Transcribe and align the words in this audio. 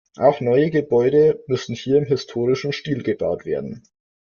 Auch 0.17 0.41
neue 0.41 0.71
Gebäude 0.71 1.43
müssen 1.45 1.75
hier 1.75 1.97
im 1.99 2.05
historischen 2.05 2.73
Stil 2.73 3.03
gebaut 3.03 3.45
werden. 3.45 3.83